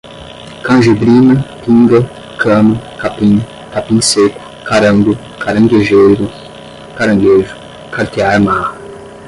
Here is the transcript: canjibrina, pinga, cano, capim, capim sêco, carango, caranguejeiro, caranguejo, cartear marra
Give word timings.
canjibrina, 0.65 1.33
pinga, 1.61 1.99
cano, 2.41 2.73
capim, 3.01 3.35
capim 3.73 3.99
sêco, 4.11 4.39
carango, 4.69 5.11
caranguejeiro, 5.43 6.25
caranguejo, 6.97 7.53
cartear 7.93 8.39
marra 8.45 8.71